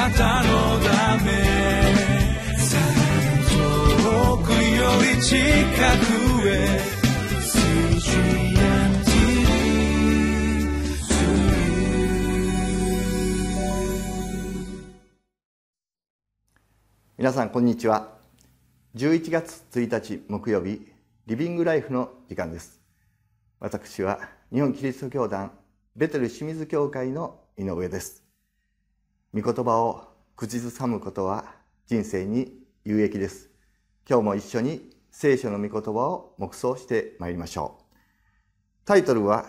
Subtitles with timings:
[0.00, 1.30] なたのため
[3.50, 6.80] 遠くより近くへ
[17.18, 18.16] 皆さんこんにちは。
[18.96, 20.80] 11月1日木曜日
[21.26, 22.80] リビングライフの時間です。
[23.58, 24.18] 私は
[24.50, 25.52] 日本キリスト教団
[25.94, 28.29] ベテル清水教会の井上です。
[29.32, 31.54] 御言葉を口ずさむことは
[31.86, 32.52] 人生に
[32.84, 33.48] 有益です。
[34.08, 37.84] 今日も一緒に聖書の御言葉を黙想してまいりましょう。
[38.84, 39.46] タイトルは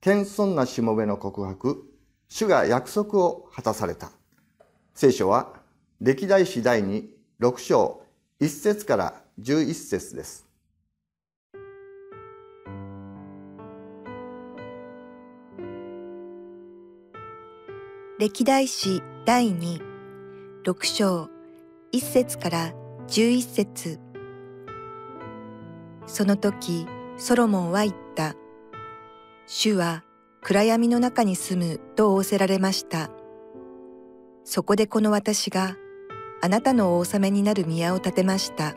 [0.00, 1.84] 謙遜なしもべの告白
[2.28, 4.10] 主が約束を果たされた。
[4.94, 5.60] 聖書は
[6.00, 8.02] 歴代史第に6章
[8.40, 10.44] 1節から11節です。
[18.18, 19.82] 歴代史第2、
[20.64, 21.28] 6章
[21.92, 22.72] 1節から
[23.06, 24.00] 11節
[26.06, 26.86] その時、
[27.18, 28.34] ソロモンは言った。
[29.46, 30.04] 主は
[30.40, 33.10] 暗闇の中に住むと仰せられました。
[34.44, 35.76] そこでこの私が
[36.40, 38.74] あなたのお納めになる宮を建てました。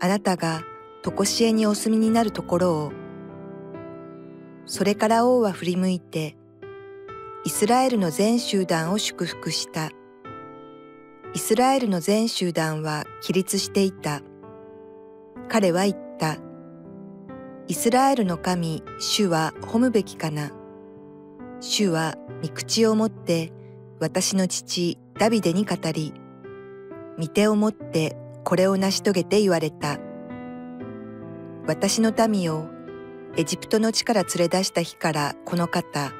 [0.00, 0.64] あなたが
[1.02, 2.92] 常しえにお住みになるところを。
[4.66, 6.36] それから王は振り向いて、
[7.44, 9.90] イスラエルの全集団を祝福した。
[11.34, 14.20] イスラエルの全集団は起立していた。
[15.48, 16.36] 彼は言った。
[17.66, 20.52] イスラエルの神、主は褒むべきかな。
[21.58, 23.52] 主は御口を持って
[23.98, 26.14] 私の父ダビデに語り、
[27.18, 29.98] 御手を持ってこれを成し遂げて言われた。
[31.66, 32.68] 私の民を
[33.36, 36.12] エジプトの地から連れ出した日からこの方、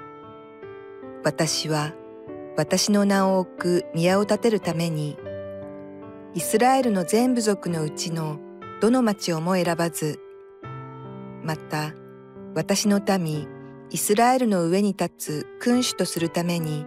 [1.25, 1.92] 私は
[2.56, 5.17] 私の名を置く宮を建てるために、
[6.34, 8.41] イスラエルの全部族のうちの
[8.81, 10.19] どの町をも選ばず、
[11.44, 11.94] また
[12.56, 13.47] 私の民
[13.91, 16.87] イスラエルの上に立つ君主とするために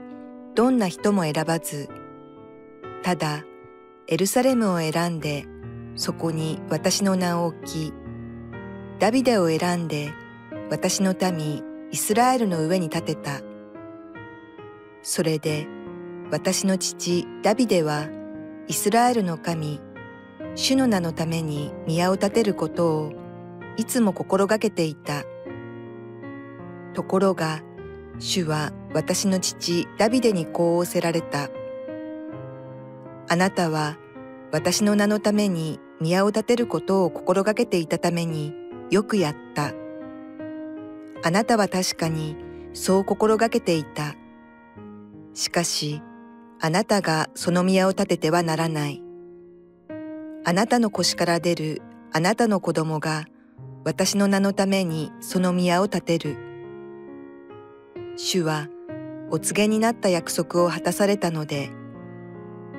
[0.53, 1.89] どんな人も選ばず、
[3.03, 3.45] ただ
[4.07, 5.45] エルサレムを選んで
[5.95, 7.93] そこに私の名を置き、
[8.99, 10.11] ダビデを選んで
[10.69, 13.54] 私の民イスラエルの上に立てた。
[15.07, 15.67] それで
[16.31, 18.07] 私の父ダビデは
[18.67, 19.79] イスラエルの神、
[20.55, 23.11] 主の名のために宮を建てることを
[23.77, 25.21] いつも心がけていた。
[26.95, 27.61] ところが
[28.17, 31.49] 主は私の父ダビデにこう仰せられた。
[33.27, 33.97] あなたは
[34.51, 38.55] 私の名のために宮を建てることを心がけていたために
[38.89, 39.71] よくやった。
[41.23, 42.35] あなたは確かに
[42.73, 44.15] そう心がけていた。
[45.35, 46.01] しかし、
[46.61, 49.03] あなたがその宮を建ててはならない。
[50.45, 51.81] あなたの腰から出る
[52.13, 53.25] あなたの子供が
[53.83, 56.37] 私の名のためにその宮を建てる。
[58.15, 58.69] 主は
[59.29, 61.69] お告げになった約束を果たされたので、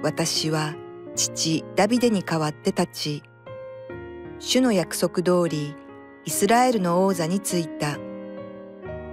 [0.02, 0.74] 私は
[1.14, 3.22] 父ダビデに代わって立ち、
[4.38, 5.74] 主の約束通り
[6.24, 7.98] イスラエルの王座についた。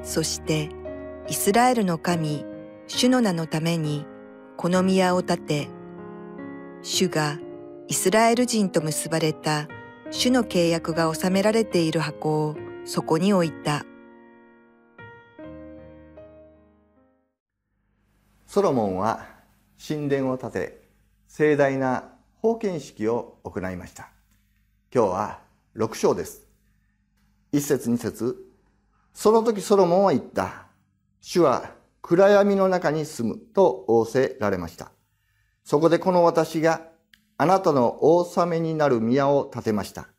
[0.01, 0.69] そして
[1.27, 2.45] イスラエルの神、
[2.87, 4.05] 主の名のために
[4.57, 5.67] この宮を建て、
[6.81, 7.39] 主が
[7.87, 9.67] イスラエル人と結ばれた
[10.11, 12.55] 主の契約が収められている箱を
[12.85, 13.85] そこに置いた。
[18.45, 19.25] ソロモンは
[19.85, 20.81] 神殿を建て
[21.27, 22.11] 盛大な
[22.41, 24.09] 封建式を行いました。
[24.93, 25.39] 今日は
[25.75, 26.45] 6章です。
[27.51, 28.35] 一節二節
[29.13, 30.65] その時ソロモンは言った。
[31.21, 31.71] 主は
[32.03, 34.91] 暗闇の中に住むと仰せられました
[35.63, 36.83] そこでこの私が
[37.37, 40.09] あなたのお納めになる宮を建てました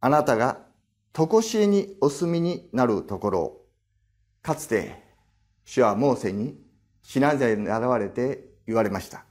[0.00, 0.58] あなたが
[1.14, 3.66] 常しえにお住みになるところを
[4.42, 5.02] かつて
[5.64, 6.58] 主はモーセに
[7.02, 9.24] シナザに現れて言われました。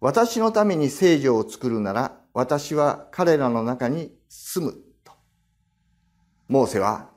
[0.00, 5.12] 私のために聖女を作るなら、私は彼らの中に住むと。
[6.46, 7.10] モーセは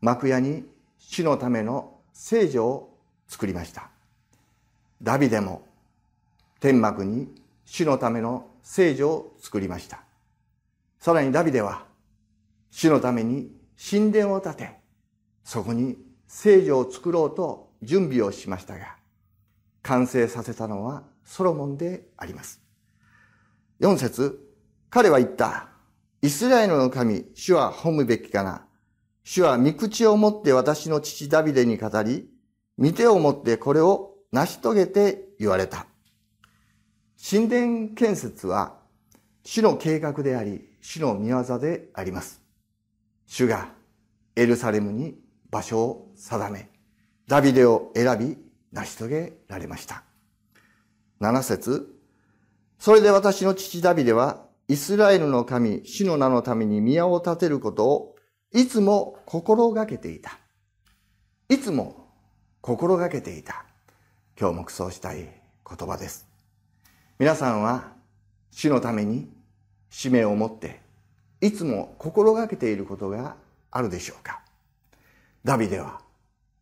[0.00, 0.64] 幕屋に
[0.98, 2.91] 主のための聖女を
[3.32, 3.88] 作りました。
[5.02, 5.66] ダビデも
[6.60, 7.34] 天幕に
[7.64, 10.02] 主のための聖女を作りました。
[11.00, 11.86] さらにダビデは
[12.70, 13.50] 主のために
[13.90, 14.78] 神殿を建て、
[15.44, 15.96] そこに
[16.28, 18.96] 聖女を作ろうと準備をしましたが、
[19.80, 22.60] 完成させたのはソロモンであります。
[23.80, 24.38] 4節
[24.90, 25.68] 彼は言った。
[26.20, 28.66] イスラエルの神、主は褒むべきかな。
[29.24, 32.28] 主は御口を持って私の父ダビデに語り、
[32.82, 35.86] 御手を持ってこれを成し遂げて言われた。
[37.30, 38.74] 神殿建設は
[39.44, 42.42] 主の計画であり、主の見業であります。
[43.24, 43.68] 主が
[44.34, 45.14] エルサレムに
[45.48, 46.70] 場所を定め、
[47.28, 48.36] ダビデを選び、
[48.72, 50.02] 成し遂げられました。
[51.20, 51.86] 7節
[52.80, 58.16] それで私の父ダビデは、イスラエルの神、主の名のために宮を建てることを、
[58.52, 60.40] いつも心がけていた。
[61.48, 62.01] いつも
[62.62, 63.64] 心がけていた。
[64.38, 66.28] 今日黙想したい言葉です。
[67.18, 67.90] 皆さんは、
[68.52, 69.28] 主のために
[69.90, 70.80] 使命を持って、
[71.40, 73.34] いつも心がけていることが
[73.72, 74.42] あるでしょうか？
[75.42, 76.02] ダビデは、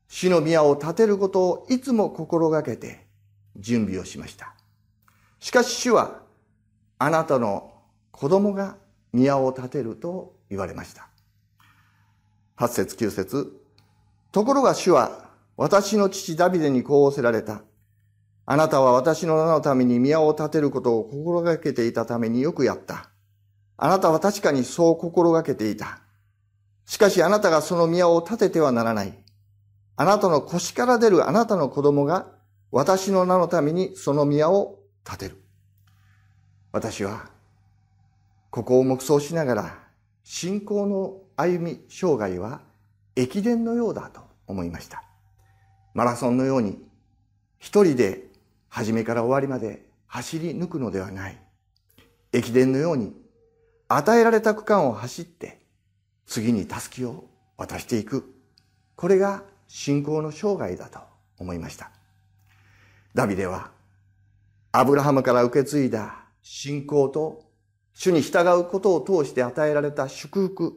[0.08, 3.06] 主の宮を建てることをいつも心がけて
[3.56, 4.54] 準備をしました。
[5.38, 6.22] しかし主は、
[6.98, 7.74] あなたの
[8.10, 8.78] 子供が
[9.12, 11.10] 宮を建てると言われました。
[12.56, 13.60] 8節9節
[14.32, 15.28] ところが主は、
[15.60, 17.60] 私の父ダビデにこう仰せられた。
[18.46, 23.10] あなたは私の名のために宮を建てることを心がけていたためによくやった。
[23.76, 26.00] あなたは確かにそう心がけていた。
[26.86, 29.12] しかしあなたがその宮を建ててはならない。
[29.96, 32.28] あなたの腰から出るあなたの子供が
[32.70, 35.42] 私の名のためにその宮を建てる。
[36.72, 37.28] 私は
[38.48, 39.78] ここを黙想しながら
[40.24, 42.62] 信仰の歩み生涯は
[43.14, 45.09] 駅伝のようだと思いました。
[45.94, 46.78] マラソンのように
[47.58, 48.26] 一人で
[48.68, 51.38] 初めから終わりまで走り抜くのではない。
[52.32, 53.12] 駅伝のように
[53.88, 55.60] 与えられた区間を走って
[56.26, 57.24] 次に助けを
[57.56, 58.34] 渡していく。
[58.94, 61.00] これが信仰の生涯だと
[61.38, 61.90] 思いました。
[63.14, 63.70] ダビデは
[64.72, 67.50] アブラハムから受け継いだ信仰と
[67.92, 70.74] 主に従うことを通して与えられた祝福、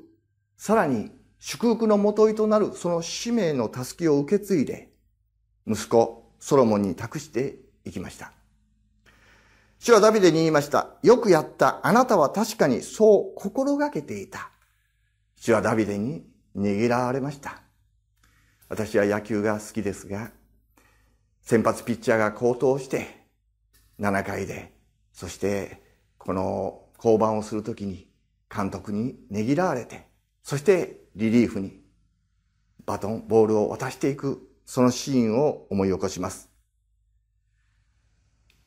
[0.57, 4.92] さらに祝福のもといとなるその使命の助けを受け継いで、
[5.67, 8.33] 息子ソロモンに託していきました。
[9.79, 10.95] 主はダビデに言いました。
[11.03, 11.85] よくやった。
[11.85, 14.49] あなたは確かにそう心がけていた。
[15.35, 16.25] 主はダビデに
[16.55, 17.61] ねぎらわれました。
[18.69, 20.31] 私は野球が好きですが、
[21.41, 23.25] 先発ピッチャーが好投して、
[23.99, 24.73] 7回で、
[25.11, 25.81] そして
[26.17, 28.07] この降板をするときに
[28.49, 30.07] 監督にねぎらわれて、
[30.43, 31.81] そしてリリーフに
[32.85, 36.49] バトン、ボールを渡していく、そのシーンを思い起こします。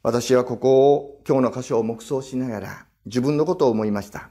[0.03, 4.31] 私はここを今日の箇所を黙想しながら自分のことを思いました。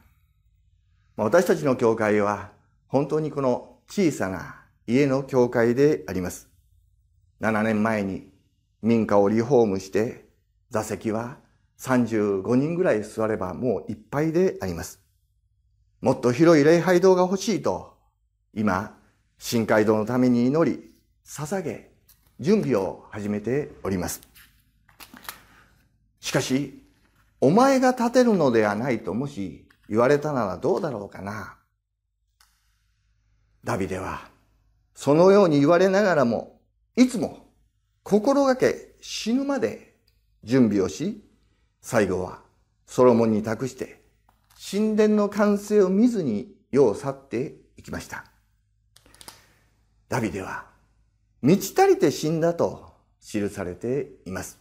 [1.18, 2.52] 私たちの教会は
[2.88, 6.50] 本当にこの小さな家の教会であります。
[7.42, 8.32] 7年前に
[8.82, 10.30] 民家をリフォームして
[10.70, 11.40] 座席は
[11.80, 15.02] 35人ぐらい座ればもういっぱいであります。
[16.02, 17.98] もっと広い礼拝堂が欲しいと
[18.54, 18.98] 今
[19.38, 20.95] 深海堂のために祈り
[21.25, 21.89] 捧げ
[22.39, 24.22] 準備を始めております。
[26.19, 26.83] しかし、
[27.42, 31.57] お前が立てるのではないともし言われたならどうだろうかな。
[33.63, 34.30] ダビデは、
[34.94, 36.62] そのように言われながらも、
[36.95, 37.48] いつも
[38.04, 39.95] 心がけ死ぬまで
[40.44, 41.24] 準備をし、
[41.81, 42.39] 最後は
[42.86, 44.01] ソロモンに託して
[44.72, 48.25] 神殿の完成を見ずに世を去っていきました。
[50.07, 50.75] ダビデは
[51.46, 54.60] 満ち足りて死んだと記されています。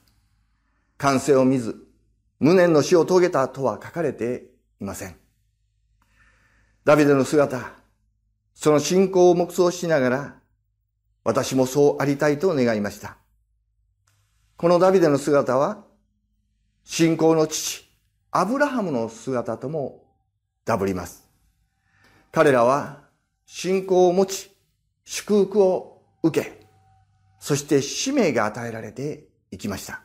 [0.99, 1.83] 完成を見ず、
[2.41, 4.51] 無念の死を遂げたとは書かれて
[4.83, 5.17] いません。
[6.85, 7.73] ダビデの姿、
[8.53, 10.35] その信仰を黙想しながら、
[11.25, 13.17] 私もそうありたいと願いました。
[14.59, 15.87] このダビデの姿は、
[16.85, 17.89] 信仰の父、
[18.31, 20.05] アブラハムの姿とも
[20.67, 21.27] ダブります。
[22.31, 23.05] 彼らは
[23.47, 24.51] 信仰を持ち、
[25.07, 26.64] 祝福を受け、
[27.45, 30.01] そして使命が与えられていきました。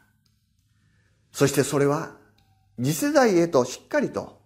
[1.32, 2.12] そしてそれは
[2.76, 4.42] 次世代へとしっかりと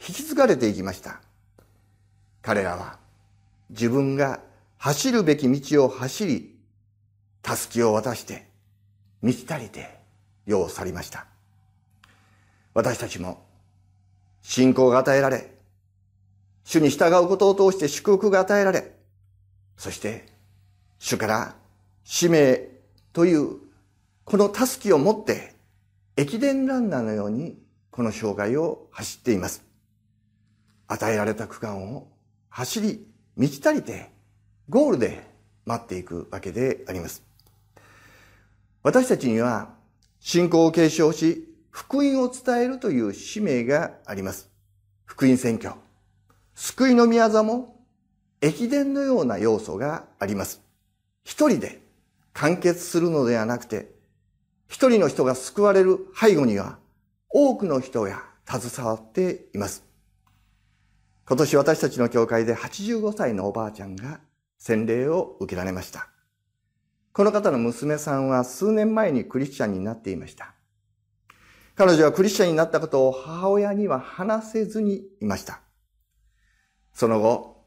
[0.00, 1.20] 引き継がれていきました。
[2.40, 2.98] 彼らは
[3.68, 4.40] 自分が
[4.78, 6.56] 走るべき道を走り、
[7.42, 8.48] たすきを渡して、
[9.20, 9.98] 満ち足りて
[10.46, 11.26] 世を去りました。
[12.72, 13.44] 私たちも
[14.40, 15.58] 信仰が与えられ、
[16.64, 18.94] 主に従うことを通して祝福が与えられ、
[19.76, 20.24] そして
[20.98, 21.63] 主から
[22.04, 22.68] 使命
[23.12, 23.56] という
[24.24, 25.54] このたすきを持って
[26.16, 27.58] 駅伝ランナーのように
[27.90, 29.64] この障害を走っています。
[30.86, 32.08] 与えられた区間を
[32.50, 33.06] 走り、
[33.36, 34.10] 満ち足りて、
[34.68, 35.26] ゴールで
[35.64, 37.22] 待っていくわけであります。
[38.82, 39.74] 私たちには
[40.20, 44.50] 信仰を継承し、福音を伝えるという使命があります。
[45.04, 45.76] 福音宣教。
[46.54, 47.76] 救いの宮座も
[48.40, 50.60] 駅伝のような要素があります。
[51.24, 51.83] 一人で
[52.34, 53.94] 完結するのではなくて、
[54.68, 56.78] 一人の人が救われる背後には、
[57.30, 59.84] 多くの人が携わっています。
[61.26, 64.20] 今年私たちの教会で85歳のおばあちゃんが
[64.58, 66.08] 洗礼を受けられました。
[67.12, 70.54] この方の娘さんは数年前にクリスチャンになっていました。
[71.76, 75.60] 彼女はクリスチャンになったことを母親には話せずにいました。
[76.92, 77.64] その後、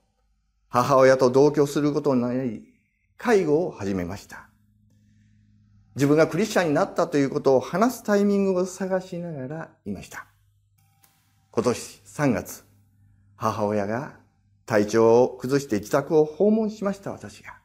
[0.69, 2.73] 母親と同居することになり、
[3.17, 4.46] 介護を始めました。
[5.97, 10.27] 自分がクリスチャンになったということを話すタイミングを探しながらいました。
[11.49, 12.63] 今年3月、
[13.35, 14.13] 母親が
[14.67, 17.55] 体調を崩して自宅を訪問しました私が。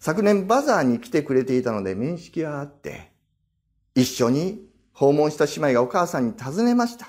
[0.00, 3.12] 昨年バザーに来てくれていたので面識があって、
[3.94, 7.06] 一緒に訪問した姉妹がお母さんに尋ねました。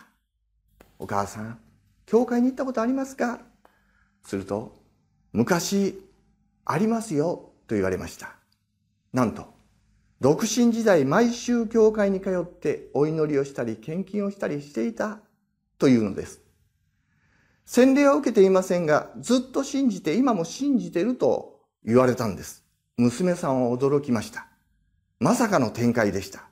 [1.00, 1.60] お母さん、
[2.06, 3.40] 教会に行ったことありますか？
[4.22, 4.80] すると、
[5.34, 6.00] 昔、
[6.66, 8.36] ありますよ、と言われました。
[9.12, 9.60] なんと、
[10.22, 15.20] 独身時代毎週教会に通ってお祈りをしたり献金をしたりしていた
[15.80, 16.42] というのです。
[17.66, 22.63] 洗礼は受けていませんが、ずっと信じて、今も信じていると言われたんです。
[22.98, 24.46] 娘さんは驚きました。
[25.20, 26.44] まさかの展開でした。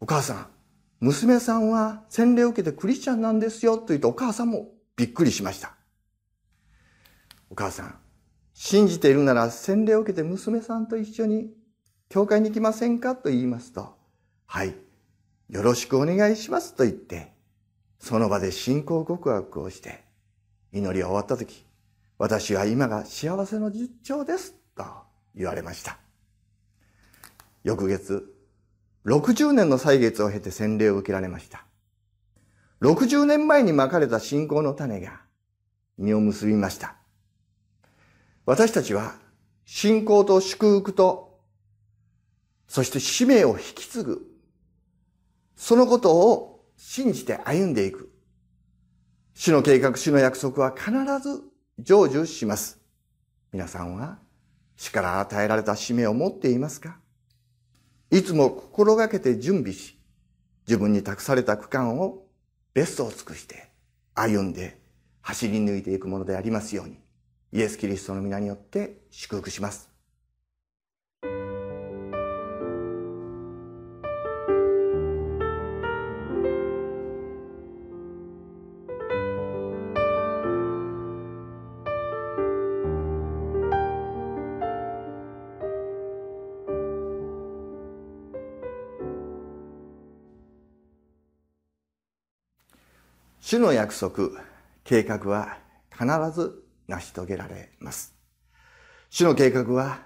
[0.00, 0.46] お母さん、
[0.98, 5.76] 娘さんは洗礼を受けてクリスチャンなんですよと言うとお母さんもびっくりしました。
[7.50, 7.94] お母さん、
[8.52, 11.52] 信じているなら洗礼を受けて娘さんと一緒に
[12.08, 13.94] 教会に行きませんかと言いますと、
[14.46, 14.74] はい、
[15.50, 17.32] よろしくお願いしますと言って、
[17.98, 20.04] その場で信仰告白をして、
[20.72, 21.66] 祈りが終わった時、
[22.16, 24.84] 私は今が幸せの実兆です、と
[25.34, 25.98] 言われました。
[27.62, 28.34] 翌月、
[29.04, 31.64] 60年の歳月を経て洗礼を受けられました。
[32.80, 35.20] 60年前にまかれた信仰の種が
[35.98, 36.96] 実を結びました。
[38.46, 39.14] 私たちは
[39.66, 41.27] 信仰と祝福と、
[42.68, 44.26] そして使命を引き継ぐ、
[45.56, 48.12] そのことを信じて歩んでいく。
[49.34, 51.42] 主の計画、主の約束は必ず
[51.78, 52.78] 成就します。
[53.52, 54.18] 皆さんは
[54.76, 56.98] 主から与えられた使命を持っていますか？
[58.10, 59.98] いつも心がけて準備し、
[60.66, 62.26] 自分に託された区間を
[62.74, 63.70] ベストを尽くして
[64.14, 64.78] 歩んで
[65.22, 66.98] 走り抜いていくものでありますように、
[67.52, 69.87] イエス・キリストの皆によって祝福します。
[93.50, 94.28] 主の約束、
[94.84, 95.56] 計画は
[95.90, 96.06] 必
[96.38, 98.14] ず成し遂げられます。
[99.08, 100.02] 主の計画は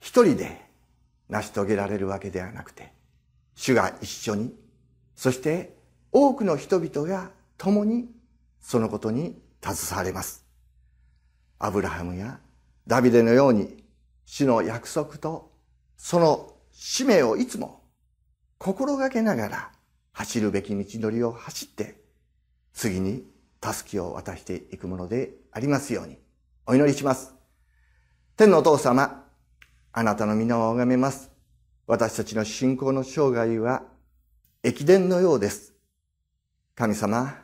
[0.00, 0.60] 一人で
[1.28, 2.92] 成し遂げられるわけではなくて、
[3.54, 4.56] 主が一緒に、
[5.14, 5.76] そして
[6.10, 8.10] 多くの人々が共に
[8.60, 10.44] そのことに携われます。
[11.60, 12.40] アブラハムや
[12.88, 13.84] ダビデのように
[14.24, 15.52] 主の約束と
[15.96, 17.84] その使命をいつも
[18.58, 19.72] 心がけながら
[20.10, 22.07] 走るべき道のりを走って
[22.72, 23.24] 次に
[23.62, 26.18] 助けを渡していくものでありますように
[26.66, 27.34] お祈りします。
[28.36, 29.24] 天のお父様、
[29.92, 31.30] あなたの皆を拝めます。
[31.86, 33.82] 私たちの信仰の生涯は
[34.62, 35.72] 駅伝のようです。
[36.74, 37.34] 神様、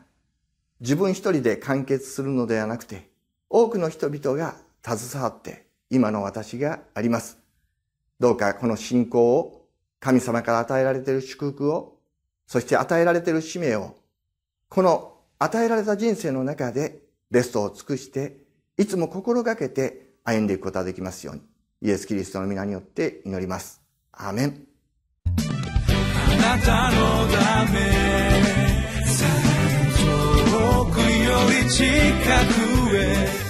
[0.81, 3.11] 自分一人で完結するのではなくて、
[3.49, 7.39] 多くの人々が携わって今の私があります。
[8.21, 9.67] どうかこの信仰を
[9.99, 11.99] 神様から与えられている祝福を、
[12.47, 13.97] そして与えられている使命を、
[14.69, 15.14] この
[15.45, 18.39] 与えられた人生の中でベストを尽くして、
[18.79, 21.43] いつも心がけて歩んでいくことができますように、
[21.83, 23.83] イエス・キリストの皆によって祈ります。
[24.13, 24.67] アーメン。
[25.27, 28.25] あなたのため
[31.25, 31.33] よ
[31.65, 33.45] り近くへ